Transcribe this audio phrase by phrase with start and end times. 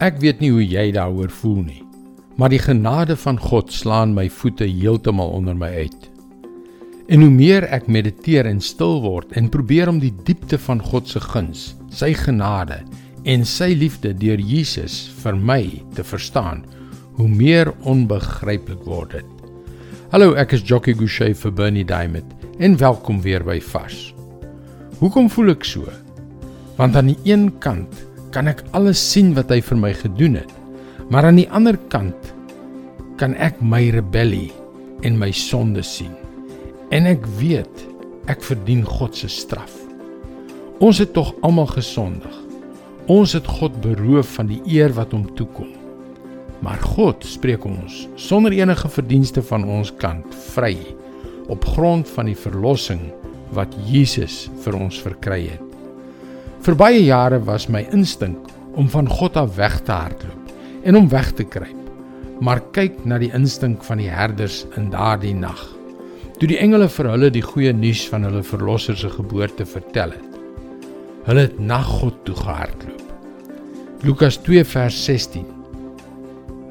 [0.00, 1.82] Ek weet nie hoe jy daaroor voel nie,
[2.40, 6.06] maar die genade van God slaan my voete heeltemal onder my uit.
[7.12, 11.12] En hoe meer ek mediteer en stil word en probeer om die diepte van God
[11.12, 12.80] se guns, sy genade
[13.28, 15.60] en sy liefde deur Jesus vir my
[15.92, 16.64] te verstaan,
[17.20, 19.48] hoe meer onbegryplik word dit.
[20.14, 24.14] Hallo, ek is Jockey Gouchee vir Bernie Diamond en welkom weer by Vars.
[25.04, 25.92] Hoekom voel ek so?
[26.80, 30.50] Want aan die een kant kan ek alles sien wat hy vir my gedoen het.
[31.10, 32.32] Maar aan die ander kant
[33.20, 34.50] kan ek my rebellie
[35.06, 36.14] en my sonde sien.
[36.94, 37.86] En ek weet
[38.30, 39.74] ek verdien God se straf.
[40.80, 42.36] Ons het tog almal gesondig.
[43.10, 45.72] Ons het God beroof van die eer wat hom toekom.
[46.64, 50.76] Maar God spreek ons sonder enige verdienste van ons kant vry
[51.50, 53.02] op grond van die verlossing
[53.56, 55.69] wat Jesus vir ons verkry het.
[56.60, 60.50] Vir baie jare was my instink om van God af weg te hardloop
[60.84, 61.76] en om weg te kruip.
[62.44, 65.60] Maar kyk na die instink van die herders in daardie nag.
[66.36, 70.36] Toe die engele vir hulle die goeie nuus van hulle verlosser se geboorte vertel het.
[71.24, 73.06] Hulle het na God toe gehardloop.
[74.04, 75.46] Lukas 2 vers 16.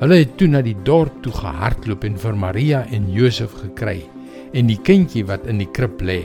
[0.04, 4.04] Hulle het toe na die dorp toe gehardloop en vir Maria en Josef gekry
[4.54, 6.22] en die kindjie wat in die krib lê.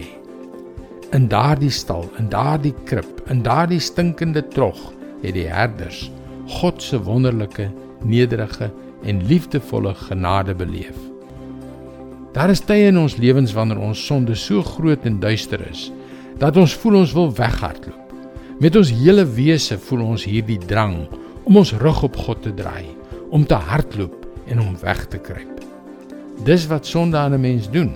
[1.14, 4.78] In daardie stal, in daardie krib, in daardie stinkende trog,
[5.22, 6.08] het die herders
[6.58, 7.68] God se wonderlike,
[8.02, 8.66] nederige
[9.06, 10.96] en liefdevolle genade beleef.
[12.34, 15.86] Daar is tye in ons lewens wanneer ons sonde so groot en duister is
[16.42, 18.10] dat ons voel ons wil weghardloop.
[18.58, 21.04] Met ons hele wese voel ons hierdie drang
[21.46, 22.90] om ons rug op God te draai,
[23.30, 25.62] om te hardloop en om weg te kruip.
[26.42, 27.94] Dis wat sonde aan 'n mens doen.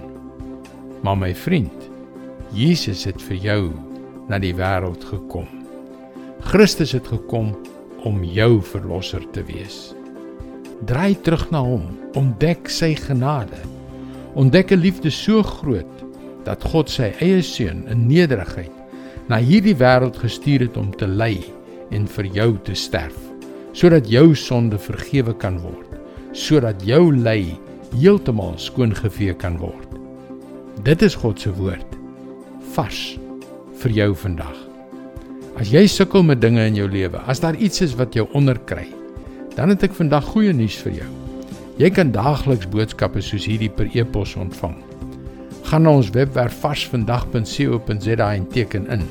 [1.03, 1.78] Maar my vriend,
[2.54, 3.62] Jesus het vir jou
[4.28, 5.48] na die wêreld gekom.
[6.48, 7.50] Christus het gekom
[8.08, 9.92] om jou verlosser te wees.
[10.88, 11.84] Draai terug na hom,
[12.16, 13.58] ontdek sy genade.
[14.38, 16.04] Ontdek 'n liefde so groot
[16.44, 18.72] dat God sy eie seun in nederigheid
[19.28, 21.44] na hierdie wêreld gestuur het om te ly
[21.91, 23.19] en vir jou te sterf,
[23.72, 26.00] sodat jou sonde vergewe kan word,
[26.32, 27.58] sodat jou ly
[27.92, 29.88] heeltemal skoongevee kan word.
[30.82, 31.97] Dit is God se woord
[32.75, 33.19] vars
[33.83, 34.56] vir jou vandag.
[35.59, 38.87] As jy sukkel met dinge in jou lewe, as daar iets is wat jou onderkry,
[39.56, 41.09] dan het ek vandag goeie nuus vir jou.
[41.79, 44.77] Jy kan daagliks boodskappe soos hierdie per e-pos ontvang.
[45.71, 49.09] Gaan na ons webwerf varsvandag.co.za en teken in.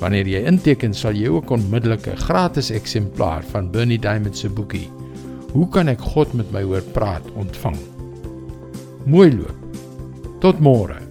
[0.00, 4.90] Wanneer jy inteken, sal jy ook onmiddellik 'n gratis eksemplaar van Bernie Diamond se boekie
[5.54, 7.78] Hoe kan ek God met my hoor praat ontvang.
[9.06, 9.78] Mooi loop.
[10.42, 11.03] Tot môre.